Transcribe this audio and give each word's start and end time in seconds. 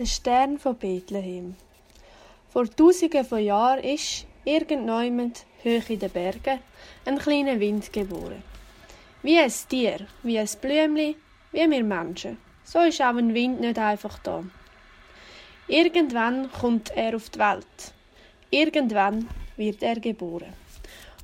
Der 0.00 0.06
Stern 0.06 0.58
von 0.58 0.76
Bethlehem. 0.76 1.56
Vor 2.48 2.64
Tausenden 2.74 3.22
von 3.22 3.44
Jahren 3.44 3.84
ist 3.84 4.24
irgendjemand 4.46 5.44
hoch 5.62 5.90
in 5.90 5.98
den 5.98 6.08
Bergen 6.08 6.60
ein 7.04 7.18
kleiner 7.18 7.60
Wind 7.60 7.92
geboren. 7.92 8.42
Wie 9.22 9.38
ein 9.38 9.52
Tier, 9.68 10.06
wie 10.22 10.38
ein 10.38 10.48
Blümli, 10.58 11.16
wie 11.52 11.70
wir 11.70 11.84
Menschen. 11.84 12.38
So 12.64 12.78
ist 12.78 13.02
auch 13.02 13.14
ein 13.14 13.34
Wind 13.34 13.60
nicht 13.60 13.78
einfach 13.78 14.18
da. 14.20 14.42
Irgendwann 15.68 16.50
kommt 16.50 16.96
er 16.96 17.14
auf 17.14 17.28
die 17.28 17.38
Welt. 17.38 17.92
Irgendwann 18.48 19.28
wird 19.58 19.82
er 19.82 20.00
geboren. 20.00 20.54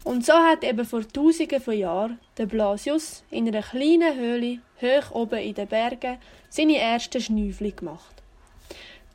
Und 0.04 0.26
so 0.26 0.34
hat 0.34 0.62
eben 0.64 0.84
vor 0.84 1.08
Tausenden 1.08 1.62
von 1.62 1.78
Jahren 1.78 2.20
der 2.36 2.44
Blasius 2.44 3.24
in 3.30 3.48
einer 3.48 3.62
kleinen 3.62 4.14
Höhle 4.18 4.58
hoch 4.82 5.12
oben 5.12 5.38
in 5.38 5.54
den 5.54 5.66
Bergen 5.66 6.18
seine 6.50 6.76
ersten 6.76 7.22
Schnüffel 7.22 7.72
gemacht. 7.72 8.15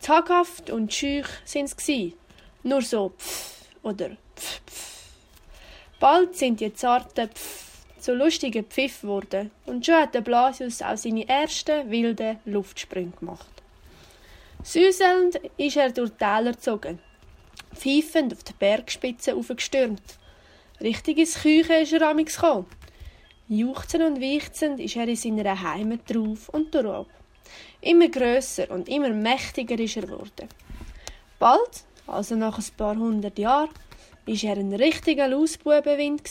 Zaghaft 0.01 0.71
und 0.71 0.91
schüch 0.91 1.27
sind's 1.45 1.77
gsi, 1.77 2.15
nur 2.63 2.81
so 2.81 3.13
pff 3.17 3.67
oder 3.83 4.09
pff 4.35 4.61
pff. 4.65 5.11
Bald 5.99 6.35
sind 6.35 6.59
die 6.59 6.73
zarten 6.73 7.29
pff 7.29 7.71
zu 7.99 8.15
lustigen 8.15 8.65
Pfiff 8.65 9.01
geworden 9.01 9.51
und 9.67 9.85
schon 9.85 9.95
hat 9.95 10.15
der 10.15 10.21
Blasius 10.21 10.81
auch 10.81 10.97
seine 10.97 11.29
ersten 11.29 11.91
wilden 11.91 12.39
Luftsprünge 12.45 13.11
gemacht. 13.11 13.47
Süßelnd 14.63 15.39
ist 15.57 15.77
er 15.77 15.91
durch 15.91 16.09
die 16.09 16.17
Täler 16.17 16.53
gezogen, 16.53 16.99
pfeifend 17.75 18.33
auf 18.33 18.43
die 18.43 18.53
Bergspitze 18.53 19.35
aufgestürmt. 19.35 20.01
Richtig 20.79 21.19
ins 21.19 21.35
Küche 21.35 21.75
ist 21.75 21.93
er 21.93 22.09
amix 22.09 22.35
gekommen. 22.35 22.65
Juchzend 23.47 24.03
und 24.03 24.19
weichzend 24.19 24.79
ist 24.79 24.95
er 24.95 25.07
in 25.07 25.15
seiner 25.15 25.61
Heimat 25.61 26.09
drauf 26.09 26.49
und 26.49 26.73
drauf. 26.73 27.05
Immer 27.81 28.09
grösser 28.09 28.69
und 28.69 28.87
immer 28.87 29.09
mächtiger 29.09 29.79
ist 29.79 29.97
er 29.97 30.03
geworden. 30.03 30.49
Bald, 31.39 31.83
also 32.07 32.35
nach 32.35 32.57
ein 32.57 32.65
paar 32.77 32.95
hundert 32.95 33.39
Jahren, 33.39 33.69
ist 34.25 34.43
er 34.43 34.57
ein 34.57 34.73
richtiger 34.73 35.27
Lausbubenwind 35.27 36.21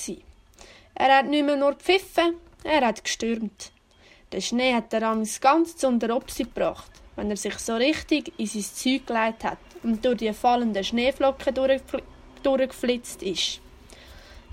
Er 0.94 1.18
hat 1.18 1.26
nicht 1.26 1.44
mehr 1.44 1.56
nur 1.56 1.72
gepfiffen, 1.72 2.34
er 2.62 2.86
hat 2.86 3.02
gestürmt. 3.02 3.72
Der 4.32 4.40
Schnee 4.40 4.74
hat 4.74 4.92
er 4.92 5.02
amigs 5.02 5.40
ganz 5.40 5.76
zum 5.76 5.98
der 5.98 6.14
Opsi 6.14 6.44
gebracht, 6.44 6.90
wenn 7.16 7.30
er 7.30 7.36
sich 7.36 7.58
so 7.58 7.74
richtig 7.74 8.32
in 8.38 8.46
sein 8.46 8.62
Zeug 8.62 9.06
gelegt 9.06 9.44
hat 9.44 9.58
und 9.82 10.04
durch 10.04 10.18
die 10.18 10.32
fallenden 10.32 10.84
Schneeflocken 10.84 11.54
durchgeflitzt 12.42 13.22
ist. 13.22 13.60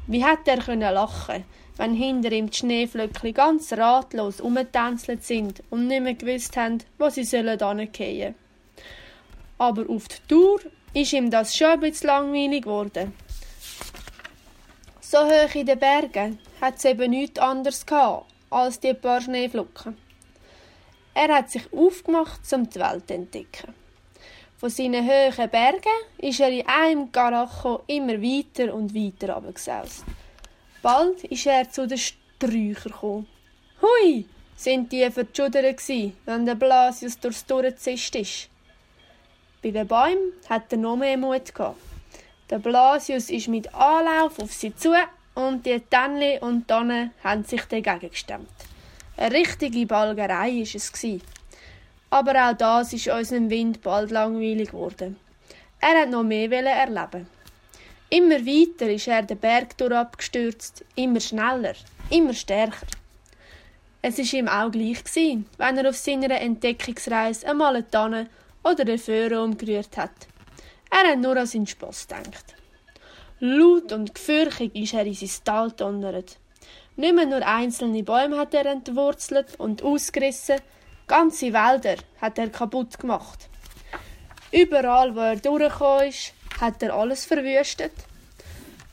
Wie 0.07 0.23
hat 0.23 0.47
er 0.47 0.59
können 0.59 0.93
lachen, 0.93 1.43
wenn 1.75 1.93
hinter 1.93 2.31
ihm 2.31 2.49
die 2.49 2.57
Schneeflöckchen 2.57 3.33
ganz 3.33 3.73
ratlos 3.73 4.39
umgetänzelt 4.41 5.23
sind 5.23 5.61
und 5.69 5.87
nicht 5.87 6.01
mehr 6.01 6.13
gewusst 6.13 6.55
haben, 6.55 6.79
wo 6.97 7.09
sie 7.09 7.23
sollen 7.23 7.59
hingehen. 7.59 8.35
Aber 9.57 9.89
auf 9.89 10.07
die 10.07 10.27
Tour 10.27 10.59
ist 10.93 11.13
ihm 11.13 11.29
das 11.29 11.55
schon 11.55 11.67
ein 11.67 11.79
bisschen 11.81 12.07
langweilig 12.07 12.63
geworden. 12.63 13.13
So 15.01 15.19
hoch 15.19 15.55
in 15.55 15.65
den 15.65 15.79
Bergen 15.79 16.39
hat 16.61 16.77
es 16.77 16.85
eben 16.85 17.11
nichts 17.11 17.39
anderes 17.39 17.85
gehabt 17.85 18.25
als 18.49 18.79
die 18.79 18.93
paar 18.93 19.21
Schneeflocken. 19.21 19.97
Er 21.13 21.35
hat 21.35 21.49
sich 21.49 21.63
aufgemacht, 21.73 22.41
um 22.53 22.69
die 22.69 22.79
Welt 22.79 23.07
zu 23.07 23.13
entdecken. 23.13 23.73
Von 24.57 24.71
seinen 24.71 25.05
hohen 25.07 25.49
Bergen 25.51 25.99
ist 26.17 26.39
er 26.39 26.49
in 26.49 26.65
einem 26.65 27.11
Garacho 27.11 27.83
immer 27.85 28.19
weiter 28.19 28.73
und 28.73 28.95
weiter 28.95 29.33
runtergesaust. 29.33 30.03
Bald 30.81 31.23
ist 31.25 31.45
er 31.45 31.69
zu 31.69 31.87
den 31.87 31.99
Sträuchern 31.99 32.91
gekommen. 32.91 33.27
Hui, 33.81 34.25
sind 34.55 34.91
die 34.91 35.11
verschudert 35.11 35.77
gsi, 35.77 36.13
wenn 36.25 36.47
der 36.47 36.55
Blasius 36.55 37.19
durchs 37.19 37.45
durchgezischt 37.45 38.15
ist. 38.15 38.49
Bei 39.61 39.69
den 39.69 39.87
Bäumen 39.87 40.33
hat 40.49 40.71
er 40.71 40.79
noch 40.79 40.97
mehr 40.97 41.17
Mut 41.17 41.53
gehabt. 41.53 41.77
Der 42.49 42.57
Blasius 42.57 43.29
ist 43.29 43.47
mit 43.49 43.71
Anlauf 43.75 44.39
auf 44.39 44.51
sie 44.51 44.75
zu 44.75 44.91
und 45.35 45.67
die 45.67 45.79
Tannli 45.79 46.39
und 46.39 46.67
Tannen 46.67 47.11
haben 47.23 47.43
sich 47.43 47.61
dagegen 47.65 48.09
gestemmt. 48.09 48.49
Eine 49.17 49.35
richtige 49.35 49.85
Balgerei 49.85 50.49
ist 50.61 50.73
es 50.73 50.91
gsi. 50.91 51.21
Aber 52.09 52.49
auch 52.49 52.57
das 52.57 52.93
ist 52.93 53.07
unserem 53.07 53.49
Wind 53.49 53.81
bald 53.81 54.11
langweilig 54.11 54.71
geworden. 54.71 55.17
Er 55.79 56.01
hat 56.01 56.09
noch 56.09 56.23
mehr 56.23 56.51
erleben. 56.51 57.27
Immer 58.09 58.45
weiter 58.45 58.89
ist 58.89 59.07
er 59.07 59.23
den 59.23 59.37
Berg 59.37 59.79
abgestürzt, 59.81 60.85
immer 60.95 61.19
schneller, 61.19 61.73
immer 62.09 62.33
stärker. 62.33 62.87
Es 64.01 64.17
ist 64.17 64.31
ihm 64.31 64.47
auch 64.47 64.71
gleich 64.71 65.03
gewesen, 65.03 65.45
wenn 65.57 65.77
er 65.77 65.89
auf 65.89 65.97
seiner 65.97 66.39
Entdeckungsreise 66.39 67.47
einmal 67.47 67.75
eine 67.75 67.89
Tanne 67.89 68.27
oder 68.63 68.83
eine 68.83 68.97
Föhre 68.97 69.43
umgerührt 69.43 69.97
hat. 69.97 70.11
Er 70.89 71.11
hat 71.11 71.19
nur 71.19 71.35
an 71.35 71.45
seinen 71.45 71.67
Spass 71.67 72.07
gedacht. 72.07 72.55
Laut 73.39 73.91
und 73.91 74.15
gefürchtig 74.15 74.73
ist 74.75 74.93
er 74.93 75.05
in 75.05 75.13
sein 75.13 75.43
Tal 75.43 75.71
donnert. 75.71 76.37
Nicht 76.95 77.13
mehr 77.13 77.25
nur 77.25 77.45
einzelne 77.45 78.03
Bäume 78.03 78.37
hat 78.37 78.53
er 78.53 78.65
entwurzelt 78.65 79.59
und 79.59 79.83
ausgerissen, 79.83 80.61
ganze 81.07 81.53
Wälder 81.53 81.95
hat 82.21 82.37
er 82.37 82.49
kaputt 82.49 82.99
gemacht. 82.99 83.49
Überall, 84.51 85.15
wo 85.15 85.19
er 85.19 85.37
durchgekommen 85.37 86.09
ist, 86.09 86.33
hat 86.59 86.83
er 86.83 86.93
alles 86.93 87.25
verwüstet. 87.25 87.93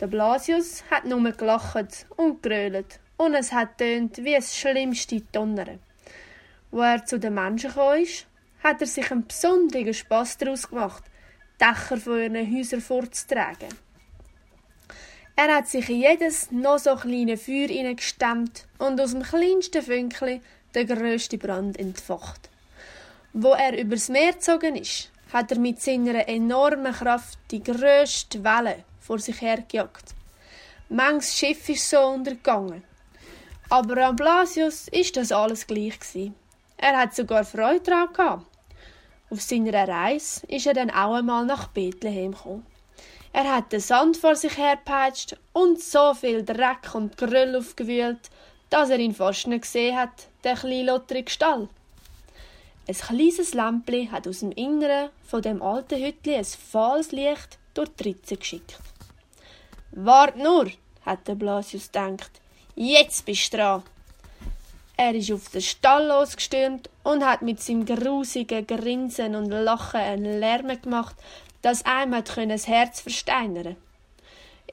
Der 0.01 0.07
Blasius 0.07 0.85
hat 0.91 1.05
nur 1.05 1.33
gelacht 1.33 2.07
und 2.17 2.43
grölet 2.43 3.01
und 3.17 3.35
es 3.35 3.53
hat 3.53 3.79
tönt 3.79 4.19
wie 4.19 4.35
das 4.35 4.57
schlimmste 4.57 5.21
Donnern. 5.33 5.81
Wo 6.71 6.81
er 6.81 7.05
zu 7.05 7.19
den 7.19 7.35
Menschen 7.35 7.71
gekommen 7.71 8.03
ist, 8.03 8.27
hat 8.63 8.81
er 8.81 8.87
sich 8.87 9.11
einen 9.11 9.27
besonderen 9.27 9.95
Spass 9.95 10.39
daraus 10.39 10.69
gemacht, 10.69 11.05
Dächer 11.61 11.97
von 11.97 12.19
ihren 12.19 12.57
Häusern 12.57 12.81
vorzutragen. 12.81 13.69
Er 15.37 15.57
hat 15.57 15.69
sich 15.69 15.89
in 15.89 16.01
jedes 16.01 16.51
noch 16.53 16.79
so 16.79 16.95
kleine 16.95 17.37
Feuer 17.37 17.69
hineingestemmt 17.69 18.67
und 18.79 19.01
aus 19.01 19.13
dem 19.13 19.23
kleinsten 19.23 19.83
Fünkli 19.83 20.41
den 20.75 20.87
grössten 20.87 21.39
Brand 21.39 21.79
entfacht. 21.79 22.49
Wo 23.33 23.51
er 23.53 23.79
übers 23.79 24.09
Meer 24.09 24.33
gezogen 24.33 24.77
ist, 24.77 25.11
hat 25.33 25.51
er 25.51 25.59
mit 25.59 25.81
seiner 25.81 26.29
enormen 26.29 26.93
Kraft 26.93 27.39
die 27.51 27.63
grösste 27.63 28.45
Welle 28.45 28.85
vor 29.01 29.19
sich 29.19 29.41
hergejagt. 29.41 30.15
Manches 30.89 31.37
Schiff 31.37 31.69
ist 31.69 31.89
so 31.89 32.01
untergegangen. 32.01 32.85
Aber 33.71 34.07
an 34.07 34.17
Blasius 34.17 34.89
ist 34.89 35.17
das 35.17 35.33
alles 35.33 35.67
gleich 35.67 35.99
gewesen. 35.99 36.35
Er 36.77 36.99
hat 36.99 37.15
sogar 37.15 37.45
Freude 37.45 37.81
daran 37.81 38.13
gehabt. 38.13 38.47
Auf 39.31 39.41
seiner 39.41 39.89
Reise 39.89 40.47
ist 40.47 40.67
er 40.67 40.75
dann 40.75 40.91
auch 40.91 41.15
einmal 41.15 41.47
nach 41.47 41.69
Bethlehem 41.69 42.33
gekommen. 42.33 42.67
Er 43.33 43.57
hat 43.57 43.73
den 43.73 43.81
Sand 43.81 44.17
vor 44.17 44.37
sich 44.37 44.57
herpeitscht 44.57 45.37
und 45.53 45.81
so 45.81 46.15
viel 46.15 46.45
Dreck 46.45 46.95
und 46.95 47.17
Geröll 47.17 47.57
aufgewühlt, 47.57 48.31
dass 48.75 48.91
er 48.91 48.99
ihn 48.99 49.15
fast 49.15 49.47
nicht 49.47 49.63
gesehen 49.63 49.97
hat, 49.97 50.27
der 50.43 50.57
kleine 50.57 50.91
lotterige 50.91 51.31
Stall. 51.31 51.69
Ein 52.89 52.95
kleines 52.97 53.55
Lämpli 53.55 54.09
hat 54.11 54.27
aus 54.27 54.41
dem 54.41 54.51
Inneren 54.51 55.11
von 55.25 55.43
dem 55.43 55.63
alten 55.63 56.05
Hütli 56.05 56.35
ein 56.35 56.45
fahles 56.45 57.13
Licht 57.13 57.57
durch 57.75 57.91
die 57.91 58.03
Ritze 58.03 58.37
geschickt. 58.37 58.81
Wart 59.93 60.37
nur, 60.37 60.73
hat 61.07 61.29
der 61.29 61.37
Blasius 61.37 61.93
gedacht. 61.93 62.33
Jetzt 62.75 63.25
bist 63.25 63.53
du 63.53 63.59
dran. 63.59 63.85
Er 64.97 65.15
ist 65.15 65.31
auf 65.31 65.51
den 65.51 65.63
Stall 65.63 66.09
losgestürmt 66.09 66.91
und 67.05 67.25
hat 67.25 67.43
mit 67.43 67.63
seinem 67.63 67.87
grusigen 67.87 68.67
Grinsen 68.67 69.37
und 69.37 69.51
Lachen 69.51 70.01
einen 70.01 70.41
Lärm 70.41 70.83
gemacht, 70.83 71.15
dass 71.63 71.85
einem 71.85 72.25
das 72.49 72.67
Herz 72.67 73.03
versteinern. 73.03 73.77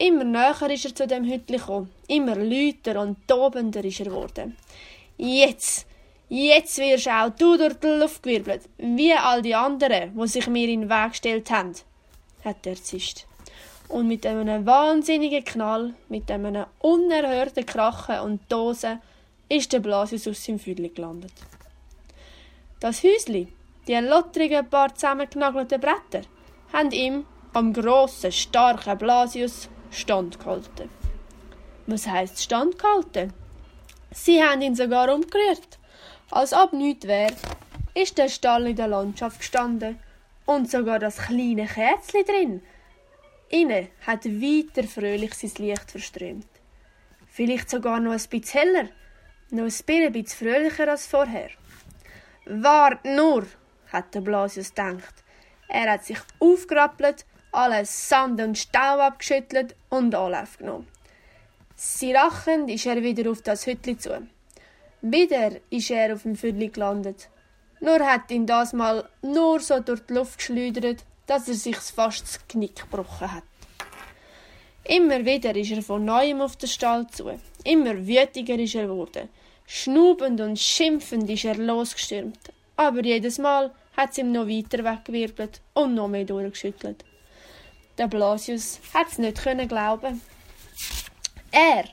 Immer 0.07 0.23
näher 0.23 0.69
ist 0.71 0.85
er 0.85 0.95
zu 0.95 1.05
dem 1.05 1.25
Hütli 1.25 1.57
gekommen, 1.57 1.91
immer 2.07 2.35
lauter 2.35 3.01
und 3.01 3.27
tobender 3.27 3.83
ist 3.85 3.99
er 3.99 4.07
geworden. 4.07 4.57
Jetzt, 5.17 5.85
Jetzt 6.33 6.77
wirst 6.77 7.09
auch 7.09 7.29
du 7.37 7.57
durch 7.57 7.73
die 7.73 7.87
Luft 7.87 8.23
gewirbelt, 8.23 8.61
wie 8.77 9.11
all 9.11 9.41
die 9.41 9.53
anderen, 9.53 10.15
wo 10.15 10.25
sich 10.25 10.47
mir 10.47 10.69
in 10.69 10.81
den 10.81 10.89
Weg 10.89 11.09
gestellt 11.09 11.51
haben, 11.51 11.73
hat 12.45 12.65
er 12.65 12.81
zischt. 12.81 13.25
Und 13.89 14.07
mit 14.07 14.25
einem 14.25 14.65
wahnsinnigen 14.65 15.43
Knall, 15.43 15.93
mit 16.07 16.31
einem 16.31 16.65
unerhörten 16.79 17.65
Krachen 17.65 18.21
und 18.21 18.49
Dosen, 18.49 19.01
ist 19.49 19.73
der 19.73 19.81
Blasius 19.81 20.25
aus 20.25 20.41
seinem 20.41 20.59
Füdli 20.59 20.87
gelandet. 20.87 21.33
Das 22.79 23.03
Häusli, 23.03 23.49
die 23.89 23.95
lottrigen 23.95 24.69
paar 24.69 24.95
zusammengenagelten 24.95 25.81
Bretter, 25.81 26.25
haben 26.71 26.91
ihm 26.91 27.25
am 27.51 27.73
grossen, 27.73 28.31
starken 28.31 28.97
Blasius 28.97 29.67
standgehalten. 29.91 30.89
Was 31.87 32.07
heisst 32.07 32.41
standgehalten? 32.41 33.33
Sie 34.11 34.43
haben 34.43 34.61
ihn 34.61 34.75
sogar 34.75 35.13
umgerührt. 35.13 35.79
Als 36.31 36.53
ob 36.53 36.73
nichts 36.73 37.07
wäre, 37.07 37.33
ist 37.93 38.17
der 38.17 38.29
Stall 38.29 38.67
in 38.67 38.75
der 38.75 38.87
Landschaft 38.87 39.39
gestanden 39.39 39.99
und 40.45 40.69
sogar 40.69 40.99
das 40.99 41.17
kleine 41.17 41.65
Kerzchen 41.65 42.25
drin. 42.25 42.61
Innen 43.49 43.89
hat 44.07 44.25
weiter 44.25 44.87
fröhlich 44.87 45.33
sein 45.33 45.51
Licht 45.57 45.91
verströmt. 45.91 46.47
Vielleicht 47.27 47.69
sogar 47.69 47.99
noch 47.99 48.11
ein 48.11 48.29
bisschen 48.29 48.61
heller, 48.61 48.89
noch 49.49 49.63
ein 49.63 50.11
bisschen 50.13 50.25
fröhlicher 50.27 50.89
als 50.89 51.07
vorher. 51.07 51.49
Wart 52.45 53.03
nur, 53.05 53.45
hat 53.91 54.15
der 54.15 54.21
Blasius 54.21 54.69
gedacht. 54.69 55.15
Er 55.67 55.91
hat 55.91 56.05
sich 56.05 56.19
aufgerappelt, 56.39 57.25
alles 57.51 58.09
Sand 58.09 58.39
und 58.41 58.57
Staub 58.57 58.99
abgeschüttelt 58.99 59.75
und 59.89 60.15
Anlauf 60.15 60.57
genommen. 60.57 60.87
Sirachend 61.75 62.69
ist 62.69 62.85
er 62.85 63.01
wieder 63.01 63.29
auf 63.31 63.41
das 63.41 63.65
Hütli 63.65 63.97
zu. 63.97 64.21
Wieder 65.01 65.51
ist 65.69 65.89
er 65.89 66.13
auf 66.13 66.23
dem 66.23 66.35
Viertel 66.35 66.69
gelandet. 66.69 67.29
Nur 67.79 67.99
hat 67.99 68.29
ihn 68.29 68.45
das 68.45 68.73
mal 68.73 69.09
nur 69.21 69.59
so 69.59 69.79
durch 69.79 70.01
die 70.01 70.13
Luft 70.13 70.37
geschleudert, 70.37 71.03
dass 71.25 71.47
er 71.47 71.55
sich 71.55 71.77
fast 71.77 72.21
das 72.23 72.47
Knick 72.47 72.75
gebrochen 72.75 73.31
hat. 73.33 73.43
Immer 74.83 75.25
wieder 75.25 75.55
ist 75.55 75.71
er 75.71 75.81
von 75.81 76.05
neuem 76.05 76.41
auf 76.41 76.55
den 76.55 76.69
Stall 76.69 77.07
zu. 77.07 77.31
Immer 77.63 77.95
wütiger 78.05 78.59
ist 78.59 78.75
er 78.75 78.87
geworden. 78.87 79.29
Schnubend 79.65 80.41
und 80.41 80.59
schimpfend 80.59 81.29
ist 81.29 81.45
er 81.45 81.55
losgestürmt. 81.55 82.51
Aber 82.75 83.03
jedes 83.03 83.37
Mal 83.37 83.71
hat 83.97 84.11
es 84.11 84.17
ihm 84.17 84.31
noch 84.31 84.47
weiter 84.47 84.83
weggewirbelt 84.83 85.61
und 85.73 85.95
noch 85.95 86.07
mehr 86.07 86.25
durchgeschüttelt. 86.25 87.03
Der 87.97 88.07
Blasius 88.07 88.79
hat 88.93 89.07
es 89.07 89.17
nicht 89.17 89.43
können 89.43 89.67
glauben. 89.67 90.21
Er, 91.51 91.85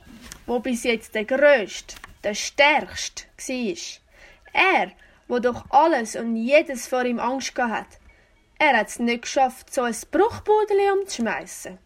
wo 0.45 0.59
bis 0.59 0.83
jetzt 0.83 1.13
der 1.15 1.25
größte, 1.25 1.95
der 2.23 2.33
stärkste 2.33 3.25
war. 3.47 3.99
Er, 4.53 4.91
wo 5.27 5.39
doch 5.39 5.65
alles 5.69 6.15
und 6.15 6.35
jedes 6.35 6.87
vor 6.87 7.05
ihm 7.05 7.19
Angst 7.19 7.57
hat. 7.57 7.99
Er 8.57 8.77
hat 8.77 8.87
es 8.87 8.99
nicht 8.99 9.23
geschafft, 9.23 9.73
so 9.73 9.83
ein 9.83 9.95
Bruchbudeli 10.11 10.91
umzuschmeißen. 10.91 11.77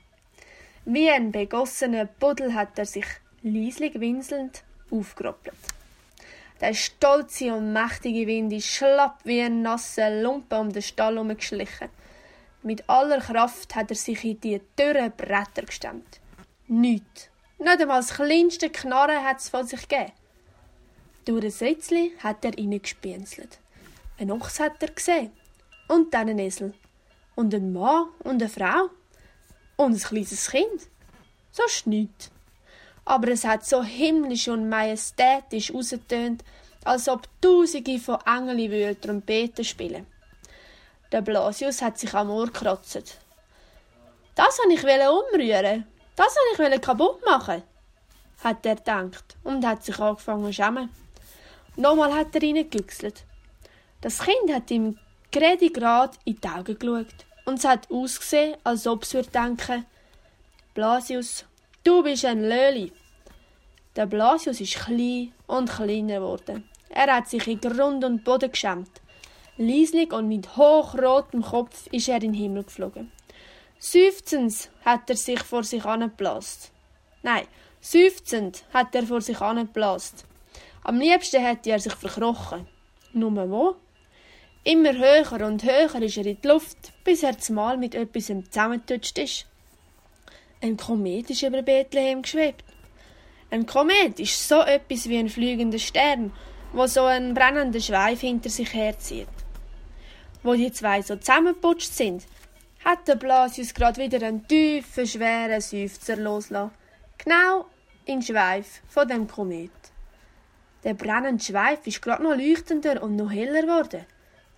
Wie 0.85 1.09
ein 1.09 1.31
begossener 1.31 2.05
Buddel 2.05 2.53
hat 2.53 2.77
er 2.79 2.85
sich 2.85 3.05
leislich 3.41 3.99
winselnd 3.99 4.63
aufgeroppelt. 4.89 5.55
Der 6.61 6.73
stolze 6.73 7.53
und 7.53 7.73
mächtige 7.73 8.25
Wind 8.25 8.53
ist 8.53 8.67
schlapp 8.67 9.19
wie 9.23 9.41
ein 9.41 9.61
nasser 9.61 10.09
Lumpen 10.21 10.59
um 10.59 10.73
den 10.73 10.81
Stall 10.81 11.15
herumgeschlichen. 11.15 11.89
Mit 12.63 12.89
aller 12.89 13.19
Kraft 13.19 13.75
hat 13.75 13.89
er 13.89 13.95
sich 13.97 14.23
in 14.23 14.39
die 14.39 14.61
dürren 14.79 15.11
Bretter 15.11 15.63
gestemmt. 15.63 16.21
Nichts. 16.67 17.29
Nicht 17.59 17.81
einmal 17.81 17.99
das 17.99 18.13
kleinste 18.13 18.69
Knarren 18.69 19.23
hat 19.23 19.39
es 19.39 19.49
von 19.49 19.67
sich 19.67 19.87
gegeben. 19.87 20.13
Durch 21.25 21.43
ein 21.43 21.51
Sätzli 21.51 22.13
hat 22.19 22.45
er 22.45 22.57
reingespienzelt. 22.57 23.59
Ein 24.17 24.31
Ochs 24.31 24.61
hat 24.61 24.81
er 24.81 24.91
gesehen. 24.91 25.31
Und 25.89 26.13
dann 26.13 26.29
ein 26.29 26.39
Esel. 26.39 26.73
Und 27.35 27.53
ein 27.53 27.73
Mann 27.73 28.07
und 28.19 28.41
eine 28.41 28.49
Frau. 28.49 28.89
Und 29.75 29.95
ein 29.95 29.99
kleines 29.99 30.49
Kind. 30.49 30.87
So 31.51 31.63
nichts. 31.85 32.31
Aber 33.03 33.27
es 33.27 33.43
hat 33.43 33.65
so 33.65 33.83
himmlisch 33.83 34.47
und 34.47 34.69
majestätisch 34.69 35.73
ausgetönt, 35.73 36.43
als 36.85 37.09
ob 37.09 37.27
Tausende 37.41 37.99
von 37.99 38.19
Engeln 38.25 38.99
Trompeten 39.01 39.65
spielen. 39.65 40.12
Der 41.13 41.21
Blasius 41.21 41.83
hat 41.83 41.99
sich 41.99 42.11
am 42.15 42.31
Ohr 42.31 42.47
gekratzt. 42.47 43.19
Das 44.33 44.57
wollte 44.57 44.73
ich 44.73 44.83
umrühren. 44.83 45.85
Das 46.15 46.35
wollte 46.57 46.73
ich 46.73 46.81
kaputt 46.81 47.23
machen, 47.23 47.61
hat 48.43 48.65
er 48.65 48.77
gedacht 48.77 49.37
und 49.43 49.63
hat 49.63 49.85
sich 49.85 49.99
angefangen 49.99 50.47
zu 50.47 50.53
schämen. 50.53 50.89
Nochmal 51.75 52.15
hat 52.15 52.33
er 52.33 52.41
reingegüchselt. 52.41 53.25
Das 54.01 54.23
Kind 54.23 54.51
hat 54.51 54.71
ihm 54.71 54.97
gerade 55.31 55.65
in 56.25 56.41
die 56.41 56.47
Augen 56.47 56.79
geschaut 56.79 57.25
und 57.45 57.59
es 57.59 57.65
hat 57.65 57.91
ausgesehen, 57.91 58.57
als 58.63 58.87
ob 58.87 59.03
es 59.03 59.13
würde 59.13 59.29
denken, 59.29 59.85
Blasius, 60.73 61.45
du 61.83 62.01
bist 62.01 62.25
ein 62.25 62.41
Löli. 62.41 62.91
Der 63.95 64.07
Blasius 64.07 64.59
ist 64.59 64.79
klein 64.79 65.31
und 65.45 65.69
kleiner 65.69 66.15
geworden. 66.15 66.67
Er 66.89 67.15
hat 67.15 67.29
sich 67.29 67.45
in 67.47 67.61
Grund 67.61 68.03
und 68.03 68.23
Boden 68.23 68.51
geschämt. 68.51 69.02
Lieslig 69.57 70.11
und 70.13 70.27
mit 70.27 70.57
hochrotem 70.57 71.43
Kopf 71.43 71.85
ist 71.91 72.09
er 72.09 72.15
in 72.15 72.21
den 72.21 72.33
Himmel 72.33 72.63
geflogen. 72.63 73.11
Seufzend 73.77 74.71
hat 74.83 75.07
er 75.11 75.15
sich 75.15 75.43
vor 75.43 75.63
sich 75.63 75.85
angeblasst. 75.85 76.71
Nein, 77.21 77.45
seufzend 77.79 78.63
hat 78.73 78.95
er 78.95 79.03
vor 79.03 79.21
sich 79.21 79.39
angeblasst. 79.39 80.25
Am 80.83 80.99
liebsten 80.99 81.39
hätte 81.39 81.69
er 81.69 81.79
sich 81.79 81.93
verkrochen. 81.93 82.65
Nur 83.13 83.49
wo? 83.51 83.75
Immer 84.63 84.93
höher 84.93 85.45
und 85.45 85.63
höher 85.63 86.01
ist 86.01 86.17
er 86.17 86.25
in 86.25 86.41
die 86.41 86.47
Luft, 86.47 86.91
bis 87.03 87.21
er 87.21 87.37
zumal 87.37 87.77
mit 87.77 87.93
etwas 87.93 88.31
zusammengetutscht 88.49 89.19
ist. 89.19 89.45
Ein 90.61 90.77
Komet 90.77 91.29
ist 91.29 91.43
über 91.43 91.61
Bethlehem 91.61 92.23
geschwebt. 92.23 92.63
Ein 93.51 93.67
Komet 93.67 94.19
ist 94.19 94.47
so 94.47 94.61
etwas 94.61 95.07
wie 95.07 95.19
ein 95.19 95.29
fliegender 95.29 95.77
Stern, 95.77 96.33
wo 96.71 96.87
so 96.87 97.03
ein 97.03 97.35
brennender 97.35 97.81
Schweif 97.81 98.21
hinter 98.21 98.49
sich 98.49 98.73
herzieht. 98.73 99.42
Wo 100.43 100.55
die 100.55 100.71
zwei 100.71 101.01
so 101.01 101.15
zusammengeputscht 101.15 101.93
sind, 101.93 102.25
hat 102.83 103.07
der 103.07 103.15
Blasius 103.15 103.73
gerade 103.73 104.01
wieder 104.01 104.25
einen 104.27 104.45
tiefen, 104.45 105.07
schweren 105.07 105.61
Seufzer 105.61 106.17
losgelassen. 106.17 106.71
Genau 107.17 107.65
in 108.05 108.19
den 108.19 108.21
Schweif 108.21 108.81
von 108.89 109.07
dem 109.07 109.27
Komet. 109.27 109.71
Der 110.83 110.93
brennende 110.93 111.41
Schweif 111.41 111.87
ist 111.87 112.01
gerade 112.01 112.23
noch 112.23 112.35
leuchtender 112.35 113.01
und 113.01 113.15
noch 113.15 113.31
heller 113.31 113.61
geworden. 113.61 114.05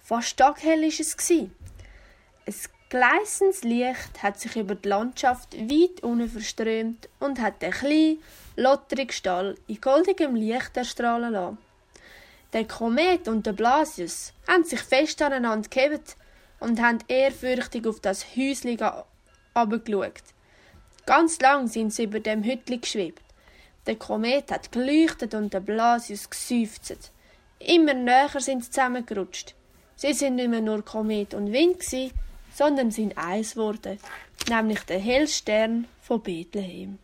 Fast 0.02 0.38
taghell 0.38 0.84
ist 0.84 1.00
es. 1.00 1.16
Ein 1.30 1.46
gleißendes 2.90 3.64
Licht 3.64 4.24
hat 4.24 4.40
sich 4.40 4.56
über 4.56 4.74
die 4.74 4.90
Landschaft 4.90 5.56
weit 5.56 6.02
unten 6.02 6.30
verströmt 6.30 7.10
und 7.20 7.40
hat 7.40 7.62
den 7.62 7.72
kleinen, 7.72 8.20
lotterigen 8.56 9.12
Stall 9.12 9.56
in 9.68 9.82
goldigem 9.82 10.36
Licht 10.36 10.76
erstrahlen 10.76 11.34
lassen. 11.34 11.58
Der 12.54 12.66
Komet 12.66 13.28
und 13.28 13.46
der 13.46 13.54
Blasius 13.54 14.34
haben 14.48 14.64
sich 14.64 14.80
fest 14.80 15.22
aneinander 15.22 15.70
gehebt 15.70 16.16
und 16.60 16.82
haben 16.82 17.00
ehrfürchtig 17.08 17.86
auf 17.88 18.00
das 18.00 18.26
Häuschen 18.36 18.80
abgeschaut. 19.54 20.24
Ganz 21.06 21.40
lang 21.40 21.68
sind 21.68 21.94
sie 21.94 22.06
über 22.06 22.20
dem 22.20 22.44
Hütli 22.44 22.80
geschwebt. 22.80 23.22
Der 23.86 23.96
Komet 23.96 24.52
hat 24.52 24.72
geleuchtet 24.72 25.34
und 25.34 25.54
der 25.54 25.60
Blasius 25.60 26.30
geseufzt. 26.30 27.12
Immer 27.60 27.94
näher 27.94 28.30
sind 28.40 28.64
sie 28.64 28.72
zusammengerutscht. 28.72 29.54
Sie 29.96 30.14
sind 30.14 30.36
nicht 30.36 30.50
mehr 30.50 30.62
nur 30.62 30.84
Komet 30.84 31.34
und 31.34 31.52
Wind 31.52 31.84
sondern 32.54 32.90
sind 32.90 33.18
eins 33.18 33.54
geworden, 33.54 34.00
nämlich 34.50 34.80
der 34.84 35.00
helle 35.00 35.28
Stern 35.28 35.88
von 36.02 36.22
Bethlehem. 36.22 37.00